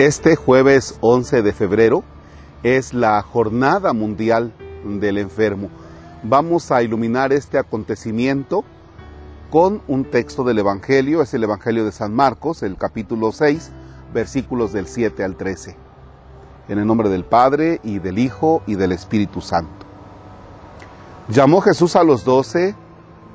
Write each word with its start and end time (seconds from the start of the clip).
Este 0.00 0.34
jueves 0.34 0.98
11 1.02 1.42
de 1.42 1.52
febrero 1.52 2.02
es 2.64 2.94
la 2.94 3.22
Jornada 3.22 3.92
Mundial 3.92 4.52
del 4.84 5.18
Enfermo. 5.18 5.70
Vamos 6.24 6.72
a 6.72 6.82
iluminar 6.82 7.32
este 7.32 7.58
acontecimiento 7.58 8.64
con 9.52 9.82
un 9.86 10.04
texto 10.04 10.42
del 10.42 10.58
Evangelio, 10.58 11.22
es 11.22 11.32
el 11.32 11.44
Evangelio 11.44 11.84
de 11.84 11.92
San 11.92 12.12
Marcos, 12.12 12.64
el 12.64 12.76
capítulo 12.76 13.30
6, 13.30 13.70
versículos 14.12 14.72
del 14.72 14.88
7 14.88 15.22
al 15.22 15.36
13. 15.36 15.76
En 16.66 16.80
el 16.80 16.88
nombre 16.88 17.08
del 17.08 17.24
Padre 17.24 17.78
y 17.84 18.00
del 18.00 18.18
Hijo 18.18 18.64
y 18.66 18.74
del 18.74 18.90
Espíritu 18.90 19.40
Santo. 19.40 19.86
Llamó 21.28 21.60
Jesús 21.60 21.94
a 21.94 22.02
los 22.02 22.24
doce, 22.24 22.74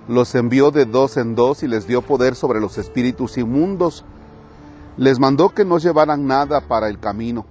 los 0.09 0.35
envió 0.35 0.71
de 0.71 0.83
dos 0.83 1.15
en 1.15 1.35
dos 1.35 1.63
y 1.63 1.69
les 1.69 1.87
dio 1.87 2.01
poder 2.01 2.35
sobre 2.35 2.59
los 2.59 2.77
espíritus 2.77 3.37
inmundos 3.37 4.03
les 4.97 5.19
mandó 5.19 5.49
que 5.49 5.65
no 5.65 5.77
llevaran 5.77 6.27
nada 6.27 6.61
para 6.61 6.89
el 6.89 6.99
camino, 6.99 7.45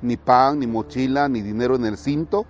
ni 0.00 0.16
pan, 0.16 0.58
ni 0.58 0.66
mochila, 0.66 1.28
ni 1.28 1.40
dinero 1.40 1.76
en 1.76 1.84
el 1.84 1.96
cinto, 1.96 2.46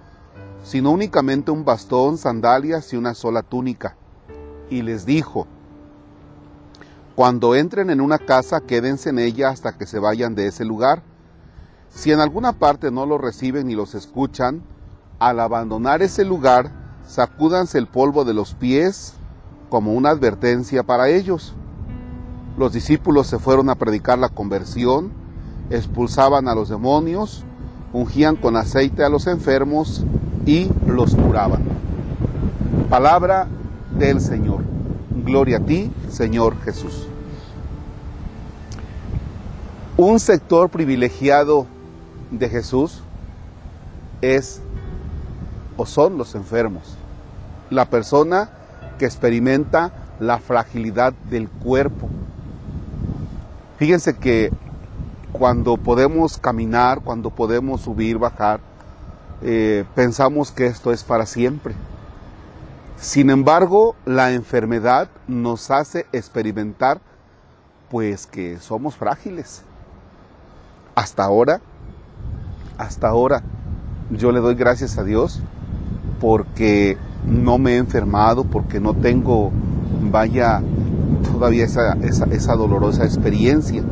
sino 0.65 0.91
únicamente 0.91 1.51
un 1.51 1.65
bastón, 1.65 2.19
sandalias 2.19 2.93
y 2.93 2.97
una 2.97 3.15
sola 3.15 3.43
túnica. 3.43 3.97
Y 4.71 4.83
les 4.83 5.07
dijo, 5.07 5.47
cuando 7.15 7.55
entren 7.55 7.91
en 7.91 8.01
una 8.01 8.19
casa, 8.19 8.61
quédense 8.61 9.11
en 9.11 9.19
ella 9.19 9.51
hasta 9.51 9.77
que 9.77 9.87
se 9.87 9.99
vayan 9.99 10.35
de 10.35 10.47
ese 10.47 10.65
lugar. 10.65 11.03
Si 11.91 12.11
en 12.11 12.21
alguna 12.21 12.53
parte 12.53 12.91
no 12.91 13.05
los 13.05 13.21
reciben 13.21 13.67
ni 13.67 13.75
los 13.75 13.95
escuchan, 13.95 14.63
al 15.19 15.41
abandonar 15.41 16.03
ese 16.03 16.25
lugar, 16.25 16.71
sacúdanse 17.07 17.79
el 17.79 17.87
polvo 17.87 18.25
de 18.25 18.35
los 18.35 18.55
pies 18.55 19.15
como 19.69 19.93
una 19.93 20.11
advertencia 20.11 20.83
para 20.83 21.09
ellos. 21.09 21.55
Los 22.57 22.73
discípulos 22.73 23.27
se 23.27 23.39
fueron 23.39 23.71
a 23.71 23.75
predicar 23.75 24.19
la 24.19 24.29
conversión, 24.29 25.11
expulsaban 25.71 26.49
a 26.49 26.55
los 26.55 26.69
demonios, 26.69 27.45
ungían 27.93 28.37
con 28.37 28.57
aceite 28.57 29.05
a 29.05 29.09
los 29.09 29.27
enfermos 29.27 30.05
y 30.45 30.69
los 30.87 31.15
curaban. 31.15 31.63
Palabra 32.91 33.49
del 33.99 34.21
Señor. 34.21 34.63
Gloria 35.25 35.59
a 35.59 35.61
ti, 35.61 35.91
Señor 36.11 36.57
Jesús. 36.63 37.07
Un 39.97 40.19
sector 40.21 40.69
privilegiado 40.69 41.67
de 42.31 42.49
Jesús 42.49 43.03
es 44.21 44.61
o 45.77 45.87
son 45.87 46.19
los 46.19 46.35
enfermos. 46.35 46.97
La 47.71 47.87
persona 47.87 48.51
que 48.99 49.05
experimenta 49.05 49.93
la 50.19 50.39
fragilidad 50.39 51.13
del 51.31 51.49
cuerpo, 51.49 52.09
Fíjense 53.83 54.15
que 54.15 54.53
cuando 55.33 55.77
podemos 55.77 56.39
caminar, 56.39 57.01
cuando 57.01 57.31
podemos 57.31 57.81
subir, 57.81 58.17
bajar, 58.17 58.61
eh, 59.43 59.85
pensamos 59.97 60.53
que 60.53 60.67
esto 60.67 60.93
es 60.93 61.03
para 61.03 61.27
siempre. 61.27 61.75
Sin 62.97 63.29
embargo, 63.29 63.97
la 64.05 64.35
enfermedad 64.35 65.09
nos 65.27 65.73
hace 65.73 66.07
experimentar 66.13 67.01
pues 67.91 68.29
que 68.29 68.61
somos 68.61 68.95
frágiles. 68.95 69.65
Hasta 70.95 71.25
ahora, 71.25 71.61
hasta 72.79 73.09
ahora, 73.09 73.43
yo 74.11 74.31
le 74.31 74.39
doy 74.39 74.55
gracias 74.55 74.97
a 74.97 75.03
Dios 75.03 75.43
porque 76.21 76.97
no 77.27 77.59
me 77.59 77.73
he 77.73 77.77
enfermado, 77.79 78.45
porque 78.45 78.79
no 78.79 78.95
tengo, 78.95 79.51
vaya, 80.03 80.63
todavía 81.23 81.65
esa, 81.65 81.95
esa, 82.03 82.57
dolorosa 82.57 83.05
experiencia. 83.05 83.83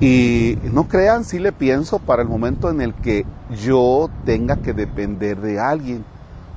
Y 0.00 0.58
no 0.72 0.88
crean, 0.88 1.24
si 1.24 1.38
le 1.38 1.52
pienso 1.52 1.98
para 1.98 2.22
el 2.22 2.28
momento 2.28 2.70
en 2.70 2.80
el 2.80 2.94
que 2.94 3.24
yo 3.62 4.10
tenga 4.24 4.56
que 4.56 4.72
depender 4.72 5.40
de 5.40 5.58
alguien, 5.58 6.04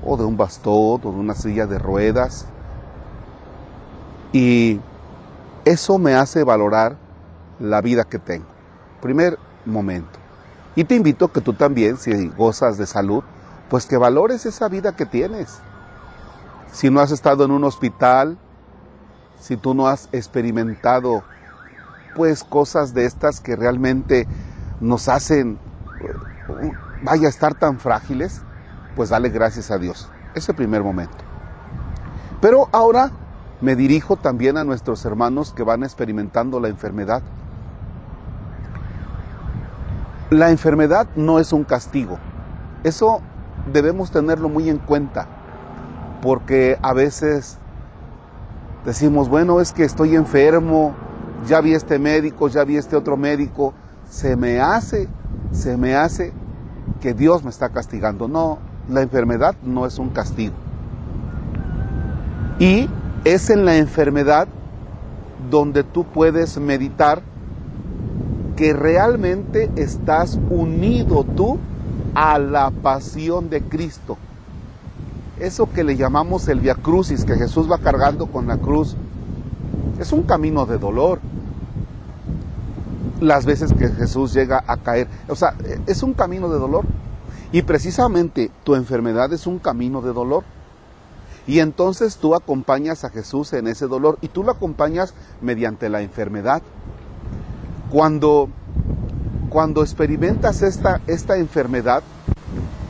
o 0.04 0.18
de 0.18 0.26
un 0.26 0.38
bastón, 0.38 1.02
o 1.04 1.12
de 1.12 1.20
una 1.20 1.36
silla 1.36 1.66
de 1.66 1.80
ruedas. 1.80 2.46
Y 4.32 4.80
eso 5.66 5.98
me 5.98 6.16
hace 6.16 6.44
valorar 6.44 6.98
la 7.60 7.82
vida 7.82 8.04
que 8.04 8.20
tengo. 8.20 8.46
Primer 9.02 9.38
momento. 9.66 10.20
Y 10.76 10.84
te 10.84 10.96
invito 10.96 11.26
a 11.26 11.34
que 11.34 11.42
tú 11.42 11.54
también, 11.54 11.98
si 11.98 12.30
gozas 12.30 12.78
de 12.78 12.86
salud, 12.86 13.24
pues 13.70 13.86
que 13.86 13.98
valores 13.98 14.46
esa 14.46 14.68
vida 14.68 14.96
que 14.96 15.06
tienes. 15.06 15.60
Si 16.72 16.90
no 16.90 17.00
has 17.00 17.12
estado 17.12 17.46
en 17.46 17.52
un 17.52 17.64
hospital, 17.64 18.38
si 19.40 19.58
tú 19.58 19.74
no 19.74 19.88
has 19.88 20.10
experimentado 20.12 21.24
pues 22.16 22.44
cosas 22.44 22.94
de 22.94 23.06
estas 23.06 23.40
que 23.40 23.56
realmente 23.56 24.28
nos 24.82 25.08
hacen 25.08 25.58
vaya 27.04 27.28
a 27.28 27.30
estar 27.30 27.56
tan 27.56 27.80
frágiles, 27.80 28.42
pues 28.96 29.10
dale 29.10 29.30
gracias 29.30 29.72
a 29.72 29.78
Dios. 29.78 30.10
Ese 30.36 30.54
primer 30.54 30.84
momento. 30.84 31.18
Pero 32.42 32.70
ahora 32.72 33.12
me 33.62 33.76
dirijo 33.76 34.16
también 34.16 34.58
a 34.58 34.64
nuestros 34.64 35.04
hermanos 35.06 35.54
que 35.54 35.64
van 35.64 35.84
experimentando 35.84 36.60
la 36.60 36.70
enfermedad. 36.70 37.22
La 40.30 40.52
enfermedad 40.52 41.08
no 41.16 41.40
es 41.40 41.52
un 41.52 41.64
castigo. 41.64 42.18
Eso 42.84 43.22
debemos 43.72 44.12
tenerlo 44.12 44.48
muy 44.48 44.70
en 44.70 44.78
cuenta, 44.78 45.28
porque 46.22 46.78
a 46.82 46.94
veces 46.94 47.58
Decimos, 48.86 49.28
bueno, 49.28 49.60
es 49.60 49.74
que 49.74 49.84
estoy 49.84 50.16
enfermo, 50.16 50.94
ya 51.48 51.60
vi 51.62 51.74
este 51.74 52.00
médico, 52.00 52.48
ya 52.48 52.64
vi 52.64 52.78
este 52.78 52.96
otro 52.96 53.18
médico, 53.18 53.74
se 54.10 54.36
me 54.36 54.60
hace, 54.62 55.10
se 55.52 55.76
me 55.76 55.96
hace 55.96 56.32
que 57.02 57.14
Dios 57.14 57.44
me 57.44 57.50
está 57.50 57.70
castigando. 57.70 58.28
No, 58.28 58.60
la 58.90 59.02
enfermedad 59.02 59.56
no 59.64 59.86
es 59.86 60.00
un 60.00 60.10
castigo. 60.10 60.56
Y 62.60 62.90
es 63.26 63.50
en 63.50 63.66
la 63.66 63.78
enfermedad 63.78 64.48
donde 65.50 65.84
tú 65.84 66.06
puedes 66.06 66.58
meditar 66.58 67.22
que 68.56 68.74
realmente 68.74 69.70
estás 69.76 70.40
unido 70.50 71.24
tú 71.24 71.60
a 72.16 72.40
la 72.40 72.72
pasión 72.72 73.50
de 73.50 73.62
Cristo 73.62 74.18
eso 75.40 75.70
que 75.72 75.84
le 75.84 75.96
llamamos 75.96 76.48
el 76.48 76.60
Via 76.60 76.76
Crucis, 76.76 77.26
que 77.26 77.36
Jesús 77.36 77.70
va 77.70 77.78
cargando 77.78 78.28
con 78.28 78.48
la 78.48 78.58
cruz, 78.58 78.96
es 80.00 80.12
un 80.12 80.24
camino 80.24 80.66
de 80.66 80.78
dolor. 80.78 81.20
Las 83.20 83.46
veces 83.46 83.74
que 83.74 83.90
Jesús 83.90 84.34
llega 84.34 84.64
a 84.66 84.78
caer, 84.78 85.08
o 85.28 85.36
sea, 85.36 85.56
es 85.88 86.04
un 86.04 86.14
camino 86.14 86.50
de 86.50 86.60
dolor. 86.60 86.86
Y 87.52 87.64
precisamente 87.64 88.52
tu 88.64 88.76
enfermedad 88.76 89.34
es 89.34 89.48
un 89.48 89.60
camino 89.60 90.02
de 90.02 90.14
dolor. 90.14 90.44
Y 91.48 91.60
entonces 91.60 92.18
tú 92.18 92.36
acompañas 92.36 93.04
a 93.04 93.10
Jesús 93.10 93.54
en 93.54 93.68
ese 93.68 93.88
dolor 93.88 94.20
y 94.22 94.28
tú 94.28 94.44
lo 94.44 94.52
acompañas 94.52 95.16
mediante 95.42 95.90
la 95.90 96.02
enfermedad. 96.02 96.62
Cuando, 97.90 98.50
cuando 99.50 99.82
experimentas 99.82 100.62
esta, 100.62 101.02
esta 101.08 101.38
enfermedad, 101.38 102.04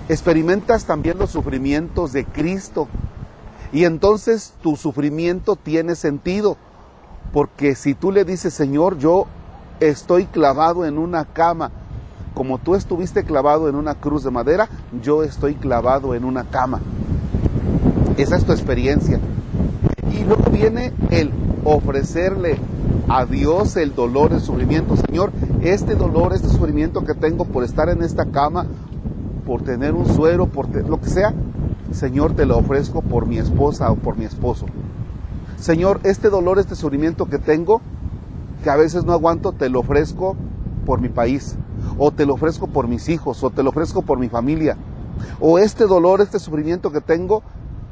experimentas 0.09 0.85
también 0.85 1.19
los 1.19 1.29
sufrimientos 1.29 2.11
de 2.11 2.25
Cristo. 2.25 2.87
Y 3.71 3.85
entonces 3.85 4.53
tu 4.61 4.75
sufrimiento 4.75 5.55
tiene 5.55 5.95
sentido. 5.95 6.57
Porque 7.31 7.75
si 7.75 7.93
tú 7.93 8.11
le 8.11 8.25
dices, 8.25 8.53
Señor, 8.53 8.97
yo 8.97 9.27
estoy 9.79 10.25
clavado 10.25 10.83
en 10.85 10.97
una 10.97 11.25
cama, 11.25 11.71
como 12.33 12.57
tú 12.57 12.73
estuviste 12.73 13.23
clavado 13.23 13.69
en 13.69 13.75
una 13.75 13.95
cruz 13.95 14.23
de 14.23 14.31
madera, 14.31 14.67
yo 15.03 15.23
estoy 15.23 15.53
clavado 15.53 16.15
en 16.15 16.25
una 16.25 16.45
cama. 16.45 16.81
Esa 18.17 18.35
es 18.35 18.45
tu 18.45 18.51
experiencia. 18.51 19.19
Y 20.11 20.23
luego 20.23 20.49
viene 20.49 20.91
el 21.11 21.31
ofrecerle 21.63 22.57
a 23.07 23.25
Dios 23.25 23.77
el 23.77 23.93
dolor, 23.93 24.33
el 24.33 24.41
sufrimiento. 24.41 24.95
Señor, 24.95 25.31
este 25.61 25.93
dolor, 25.93 26.33
este 26.33 26.49
sufrimiento 26.49 27.05
que 27.05 27.13
tengo 27.13 27.45
por 27.45 27.63
estar 27.63 27.89
en 27.89 28.01
esta 28.01 28.25
cama 28.25 28.65
por 29.49 29.63
tener 29.63 29.95
un 29.95 30.05
suero, 30.05 30.45
por 30.45 30.69
lo 30.87 31.01
que 31.01 31.09
sea, 31.09 31.33
Señor, 31.91 32.35
te 32.35 32.45
lo 32.45 32.59
ofrezco 32.59 33.01
por 33.01 33.25
mi 33.25 33.39
esposa 33.39 33.91
o 33.91 33.95
por 33.95 34.15
mi 34.15 34.25
esposo. 34.25 34.67
Señor, 35.57 36.01
este 36.03 36.29
dolor, 36.29 36.59
este 36.59 36.75
sufrimiento 36.75 37.25
que 37.25 37.39
tengo, 37.39 37.81
que 38.63 38.69
a 38.69 38.75
veces 38.75 39.05
no 39.05 39.13
aguanto, 39.13 39.51
te 39.51 39.69
lo 39.69 39.79
ofrezco 39.79 40.35
por 40.85 41.01
mi 41.01 41.09
país, 41.09 41.55
o 41.97 42.11
te 42.11 42.27
lo 42.27 42.35
ofrezco 42.35 42.67
por 42.67 42.87
mis 42.87 43.09
hijos, 43.09 43.43
o 43.43 43.49
te 43.49 43.63
lo 43.63 43.71
ofrezco 43.71 44.03
por 44.03 44.19
mi 44.19 44.29
familia. 44.29 44.77
O 45.39 45.57
este 45.57 45.87
dolor, 45.87 46.21
este 46.21 46.37
sufrimiento 46.37 46.91
que 46.91 47.01
tengo, 47.01 47.41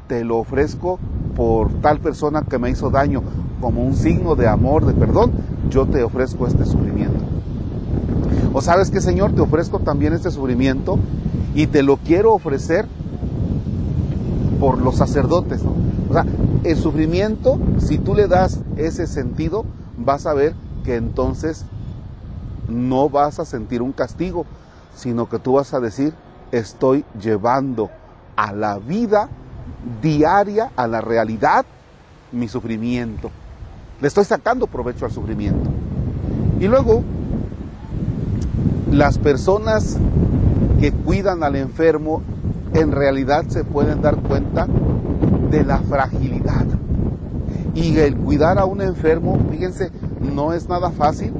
te 0.06 0.22
lo 0.22 0.36
ofrezco 0.36 1.00
por 1.34 1.72
tal 1.80 1.98
persona 1.98 2.42
que 2.42 2.60
me 2.60 2.70
hizo 2.70 2.88
daño, 2.88 3.20
como 3.60 3.82
un 3.82 3.96
signo 3.96 4.36
de 4.36 4.46
amor, 4.46 4.86
de 4.86 4.92
perdón, 4.92 5.32
yo 5.70 5.86
te 5.86 6.04
ofrezco 6.04 6.46
este 6.46 6.64
sufrimiento. 6.64 7.24
O 8.52 8.60
sabes 8.60 8.92
que 8.92 9.00
Señor, 9.00 9.32
te 9.32 9.40
ofrezco 9.40 9.80
también 9.80 10.12
este 10.12 10.30
sufrimiento 10.30 11.00
y 11.54 11.66
te 11.66 11.82
lo 11.82 11.96
quiero 11.96 12.32
ofrecer 12.34 12.86
por 14.60 14.80
los 14.80 14.96
sacerdotes. 14.96 15.62
O 16.08 16.12
sea, 16.12 16.24
el 16.64 16.76
sufrimiento, 16.76 17.58
si 17.78 17.98
tú 17.98 18.14
le 18.14 18.26
das 18.26 18.60
ese 18.76 19.06
sentido, 19.06 19.64
vas 19.96 20.26
a 20.26 20.34
ver 20.34 20.54
que 20.84 20.96
entonces 20.96 21.64
no 22.68 23.08
vas 23.08 23.38
a 23.38 23.44
sentir 23.44 23.82
un 23.82 23.92
castigo, 23.92 24.46
sino 24.94 25.28
que 25.28 25.38
tú 25.38 25.54
vas 25.54 25.74
a 25.74 25.80
decir, 25.80 26.12
estoy 26.52 27.04
llevando 27.20 27.90
a 28.36 28.52
la 28.52 28.78
vida 28.78 29.28
diaria, 30.02 30.70
a 30.76 30.86
la 30.86 31.00
realidad, 31.00 31.64
mi 32.32 32.48
sufrimiento. 32.48 33.30
Le 34.00 34.08
estoy 34.08 34.24
sacando 34.24 34.66
provecho 34.66 35.04
al 35.04 35.12
sufrimiento. 35.12 35.70
Y 36.60 36.66
luego, 36.66 37.02
las 38.90 39.18
personas 39.18 39.98
que 40.78 40.92
cuidan 40.92 41.42
al 41.42 41.56
enfermo 41.56 42.22
en 42.74 42.92
realidad 42.92 43.44
se 43.48 43.64
pueden 43.64 44.02
dar 44.02 44.16
cuenta 44.16 44.66
de 45.50 45.64
la 45.64 45.78
fragilidad. 45.78 46.66
Y 47.74 47.96
el 47.98 48.16
cuidar 48.16 48.58
a 48.58 48.64
un 48.64 48.80
enfermo, 48.80 49.38
fíjense, 49.50 49.90
no 50.20 50.52
es 50.52 50.68
nada 50.68 50.90
fácil, 50.90 51.32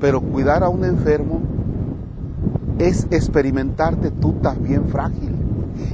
pero 0.00 0.20
cuidar 0.20 0.64
a 0.64 0.68
un 0.68 0.84
enfermo 0.84 1.40
es 2.78 3.06
experimentarte 3.10 4.10
tú 4.10 4.32
también 4.34 4.86
frágil. 4.88 5.34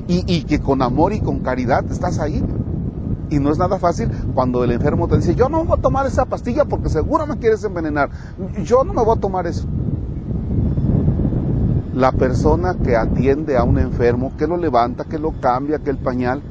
Y, 0.06 0.24
y, 0.26 0.44
que 0.44 0.60
con 0.60 0.82
amor 0.82 1.12
y 1.12 1.20
con 1.20 1.40
caridad 1.40 1.84
estás 1.90 2.18
ahí. 2.18 2.44
Y 3.30 3.38
no 3.38 3.50
es 3.50 3.58
nada 3.58 3.78
fácil 3.78 4.10
cuando 4.34 4.64
el 4.64 4.72
enfermo 4.72 5.06
te 5.08 5.16
dice, 5.16 5.34
yo 5.34 5.48
no 5.48 5.64
voy 5.64 5.78
a 5.78 5.80
tomar 5.80 6.06
esa 6.06 6.24
pastilla 6.24 6.64
porque 6.64 6.88
seguro 6.88 7.26
me 7.26 7.38
quieres 7.38 7.62
envenenar. 7.64 8.10
Yo 8.64 8.84
no 8.84 8.92
me 8.92 9.02
voy 9.02 9.16
a 9.16 9.20
tomar 9.20 9.46
eso. 9.46 9.66
La 11.94 12.12
persona 12.12 12.75
que 12.75 12.96
atiende 12.96 13.56
a 13.56 13.64
un 13.64 13.78
enfermo, 13.78 14.32
que 14.38 14.46
lo 14.46 14.56
levanta, 14.56 15.04
que 15.04 15.19
lo 15.19 15.32
cambia, 15.40 15.81
que 15.81 15.90
el 15.90 15.98
pañal, 15.98 16.42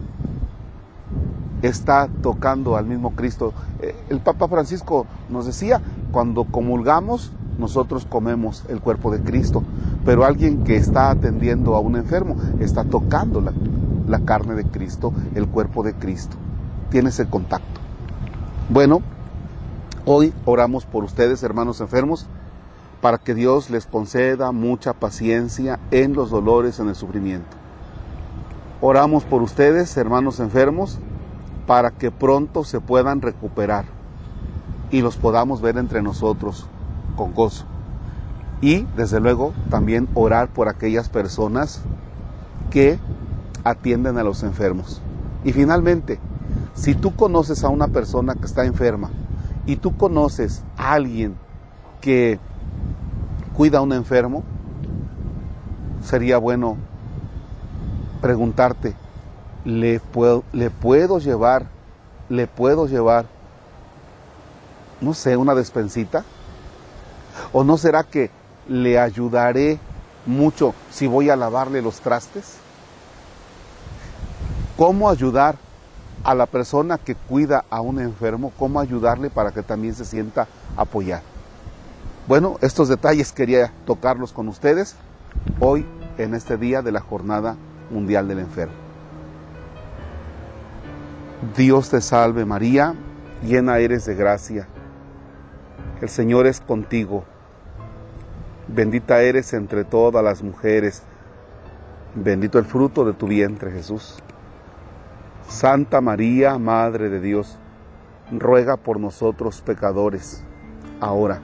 está 1.62 2.10
tocando 2.22 2.76
al 2.76 2.86
mismo 2.86 3.12
Cristo. 3.12 3.54
Eh, 3.82 3.96
el 4.10 4.20
Papa 4.20 4.48
Francisco 4.48 5.06
nos 5.30 5.46
decía, 5.46 5.82
cuando 6.12 6.46
comulgamos, 6.46 7.32
nosotros 7.58 8.06
comemos 8.06 8.64
el 8.70 8.80
cuerpo 8.80 9.12
de 9.12 9.22
Cristo, 9.22 9.64
pero 10.06 10.24
alguien 10.24 10.64
que 10.64 10.78
está 10.78 11.10
atendiendo 11.10 11.76
a 11.76 11.80
un 11.80 11.98
enfermo 11.98 12.36
está 12.60 12.86
tocando 12.86 13.42
la, 13.42 13.52
la 14.08 14.20
carne 14.20 14.56
de 14.56 14.66
Cristo, 14.66 15.14
el 15.36 15.48
cuerpo 15.48 15.84
de 15.84 15.94
Cristo. 15.94 16.38
Tiene 16.90 17.10
ese 17.10 17.28
contacto. 17.28 17.80
Bueno, 18.70 19.02
hoy 20.06 20.34
oramos 20.46 20.86
por 20.86 21.04
ustedes, 21.04 21.44
hermanos 21.44 21.82
enfermos, 21.82 22.28
para 23.02 23.18
que 23.18 23.34
Dios 23.34 23.70
les 23.70 23.86
conceda 23.86 24.52
mucha 24.52 24.94
paciencia 24.94 25.80
en 25.92 26.14
los 26.14 26.30
dolores, 26.30 26.80
en 26.80 26.90
el 26.90 26.96
sufrimiento. 26.96 27.58
Oramos 28.82 29.24
por 29.24 29.42
ustedes, 29.42 29.96
hermanos 29.98 30.40
enfermos, 30.40 31.00
para 31.66 31.92
que 31.92 32.12
pronto 32.12 32.64
se 32.64 32.82
puedan 32.82 33.22
recuperar 33.22 33.86
y 34.92 35.02
los 35.02 35.18
podamos 35.18 35.62
ver 35.62 35.78
entre 35.78 36.02
nosotros 36.02 36.66
con 37.16 37.34
gozo. 37.34 37.66
Y 38.62 38.86
desde 38.98 39.20
luego 39.20 39.54
también 39.70 40.10
orar 40.14 40.50
por 40.50 40.68
aquellas 40.68 41.10
personas 41.10 41.82
que 42.70 43.00
atienden 43.64 44.18
a 44.18 44.24
los 44.24 44.44
enfermos. 44.44 45.02
Y 45.44 45.54
finalmente, 45.54 46.20
si 46.74 46.96
tú 46.96 47.16
conoces 47.16 47.64
a 47.64 47.70
una 47.70 47.88
persona 47.88 48.36
que 48.36 48.46
está 48.46 48.66
enferma 48.66 49.10
y 49.66 49.78
tú 49.78 49.96
conoces 49.96 50.64
a 50.78 50.94
alguien 50.94 51.36
que 52.02 52.40
cuida 53.60 53.80
a 53.80 53.82
un 53.82 53.92
enfermo, 53.92 54.42
sería 56.02 56.38
bueno 56.38 56.78
preguntarte, 58.22 58.96
le 59.66 60.00
puedo, 60.00 60.46
le 60.54 60.70
puedo 60.70 61.20
llevar, 61.20 61.66
le 62.30 62.48
puedo 62.48 62.88
llevar, 62.88 63.26
no 65.02 65.14
sé, 65.14 65.36
una 65.36 65.56
despensita. 65.56 66.24
¿O 67.52 67.66
no 67.66 67.78
será 67.78 68.06
que 68.06 68.32
le 68.70 68.98
ayudaré 68.98 69.78
mucho 70.26 70.74
si 70.90 71.08
voy 71.08 71.30
a 71.30 71.36
lavarle 71.36 71.82
los 71.82 72.00
trastes? 72.00 72.60
¿Cómo 74.78 75.10
ayudar 75.10 75.58
a 76.24 76.34
la 76.34 76.46
persona 76.46 76.98
que 76.98 77.14
cuida 77.16 77.66
a 77.70 77.82
un 77.82 78.00
enfermo? 78.00 78.54
¿Cómo 78.58 78.80
ayudarle 78.80 79.30
para 79.30 79.52
que 79.52 79.64
también 79.64 79.96
se 79.96 80.06
sienta 80.06 80.48
apoyado? 80.78 81.39
Bueno, 82.30 82.60
estos 82.62 82.90
detalles 82.90 83.32
quería 83.32 83.74
tocarlos 83.88 84.34
con 84.34 84.50
ustedes 84.50 84.96
hoy 85.60 85.84
en 86.20 86.36
este 86.36 86.58
día 86.58 86.84
de 86.84 86.92
la 86.92 87.00
Jornada 87.00 87.56
Mundial 87.90 88.28
del 88.28 88.38
Enfermo. 88.38 88.76
Dios 91.58 91.90
te 91.90 92.02
salve 92.02 92.46
María, 92.46 92.94
llena 93.44 93.80
eres 93.80 94.06
de 94.06 94.14
gracia. 94.14 94.68
El 96.02 96.10
Señor 96.10 96.46
es 96.46 96.62
contigo. 96.62 97.24
Bendita 98.68 99.24
eres 99.24 99.52
entre 99.54 99.84
todas 99.84 100.24
las 100.24 100.44
mujeres. 100.44 101.02
Bendito 102.14 102.60
el 102.60 102.66
fruto 102.66 103.06
de 103.06 103.14
tu 103.14 103.26
vientre, 103.26 103.72
Jesús. 103.72 104.20
Santa 105.48 106.00
María, 106.00 106.60
Madre 106.60 107.10
de 107.10 107.22
Dios, 107.22 107.58
ruega 108.32 108.78
por 108.78 109.00
nosotros 109.00 109.62
pecadores, 109.62 110.44
ahora, 111.00 111.42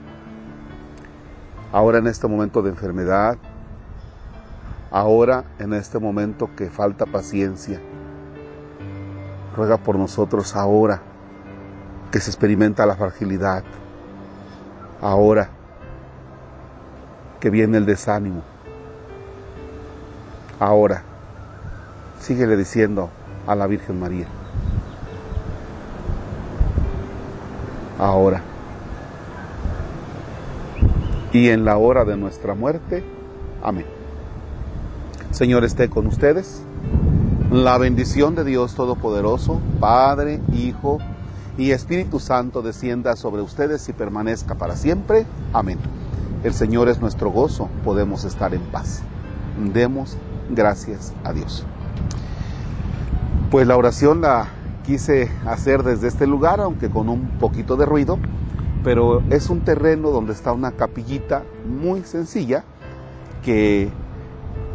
ahora 1.72 1.98
en 1.98 2.06
este 2.06 2.26
momento 2.26 2.62
de 2.62 2.70
enfermedad, 2.70 3.38
ahora 4.90 5.44
en 5.58 5.72
este 5.74 5.98
momento 5.98 6.50
que 6.56 6.70
falta 6.70 7.06
paciencia 7.06 7.80
ruega 9.56 9.78
por 9.78 9.96
nosotros 9.96 10.54
ahora 10.54 11.00
que 12.10 12.20
se 12.20 12.30
experimenta 12.30 12.86
la 12.86 12.94
fragilidad, 12.94 13.64
ahora 15.00 15.48
que 17.40 17.50
viene 17.50 17.78
el 17.78 17.86
desánimo, 17.86 18.42
ahora. 20.58 21.02
Síguele 22.20 22.56
diciendo 22.56 23.10
a 23.46 23.54
la 23.54 23.66
Virgen 23.66 24.00
María, 24.00 24.26
ahora 27.98 28.40
y 31.36 31.50
en 31.50 31.66
la 31.66 31.76
hora 31.76 32.06
de 32.06 32.16
nuestra 32.16 32.54
muerte. 32.54 33.04
Amén. 33.62 33.84
Señor 35.32 35.64
esté 35.64 35.90
con 35.90 36.06
ustedes. 36.06 36.62
La 37.50 37.76
bendición 37.76 38.34
de 38.34 38.42
Dios 38.42 38.74
Todopoderoso, 38.74 39.60
Padre, 39.78 40.40
Hijo 40.54 40.98
y 41.58 41.72
Espíritu 41.72 42.20
Santo 42.20 42.62
descienda 42.62 43.16
sobre 43.16 43.42
ustedes 43.42 43.86
y 43.90 43.92
permanezca 43.92 44.54
para 44.54 44.76
siempre. 44.76 45.26
Amén. 45.52 45.78
El 46.42 46.54
Señor 46.54 46.88
es 46.88 47.00
nuestro 47.02 47.30
gozo, 47.30 47.68
podemos 47.84 48.24
estar 48.24 48.54
en 48.54 48.62
paz. 48.62 49.02
Demos 49.74 50.16
gracias 50.48 51.12
a 51.22 51.34
Dios. 51.34 51.66
Pues 53.50 53.66
la 53.66 53.76
oración 53.76 54.22
la 54.22 54.48
quise 54.86 55.30
hacer 55.44 55.82
desde 55.82 56.08
este 56.08 56.26
lugar, 56.26 56.60
aunque 56.60 56.88
con 56.88 57.10
un 57.10 57.28
poquito 57.38 57.76
de 57.76 57.84
ruido, 57.84 58.18
pero 58.86 59.20
es 59.30 59.50
un 59.50 59.62
terreno 59.62 60.10
donde 60.10 60.32
está 60.32 60.52
una 60.52 60.70
capillita 60.70 61.42
muy 61.68 62.04
sencilla 62.04 62.62
que 63.42 63.90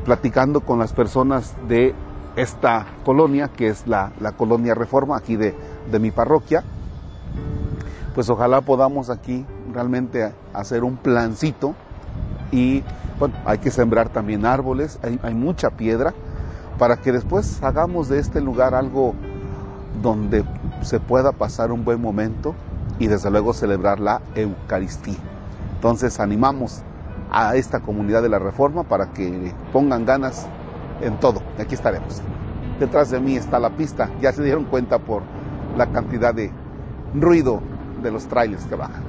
platicando 0.04 0.60
con 0.60 0.80
las 0.80 0.92
personas 0.92 1.56
de 1.70 1.96
esta 2.36 2.88
colonia, 3.06 3.48
que 3.48 3.70
es 3.70 3.88
la, 3.88 4.12
colonia 4.36 4.76
Reforma, 4.76 5.16
aquí 5.16 5.38
de, 5.38 5.56
mi 5.98 6.12
parroquia, 6.12 6.66
pues 8.14 8.30
ojalá 8.30 8.60
podamos 8.60 9.10
aquí 9.10 9.46
realmente 9.74 10.34
hacer 10.54 10.84
un 10.84 10.98
plancito 10.98 11.74
y 12.52 12.84
bueno, 13.18 13.36
hay 13.46 13.60
que 13.60 13.72
sembrar 13.72 14.10
también 14.10 14.46
árboles, 14.46 15.00
hay, 15.04 15.22
hay, 15.24 15.36
mucha 15.36 15.70
piedra, 15.70 16.14
para 16.78 16.98
que 16.98 17.14
después 17.14 17.64
hagamos 17.64 18.10
de 18.10 18.20
este 18.20 18.42
lugar 18.42 18.76
algo 18.76 19.16
donde 20.04 20.44
se 20.82 21.00
pueda 21.00 21.32
pasar 21.32 21.72
un 21.72 21.86
buen 21.86 22.02
momento 22.02 22.56
y 23.02 23.08
desde 23.08 23.32
luego 23.32 23.52
celebrar 23.52 24.00
la 24.00 24.22
Eucaristía. 24.36 25.18
Entonces 25.74 26.20
animamos 26.20 26.84
a 27.32 27.56
esta 27.56 27.80
comunidad 27.80 28.22
de 28.22 28.30
la 28.30 28.38
Reforma 28.38 28.84
para 28.84 29.08
que 29.08 29.52
pongan 29.74 30.06
ganas 30.06 30.46
en 31.02 31.20
todo. 31.20 31.42
Aquí 31.58 31.74
estaremos. 31.74 32.22
Detrás 32.80 33.10
de 33.10 33.20
mí 33.20 33.36
está 33.36 33.60
la 33.60 33.72
pista. 33.72 34.12
Ya 34.22 34.32
se 34.32 34.44
dieron 34.44 34.66
cuenta 34.66 35.00
por 35.00 35.24
la 35.76 35.88
cantidad 35.88 36.32
de 36.32 36.52
ruido 37.16 37.60
de 38.04 38.12
los 38.12 38.28
trailers 38.28 38.66
que 38.66 38.76
bajan. 38.76 39.02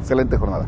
Excelente 0.00 0.38
jornada. 0.38 0.66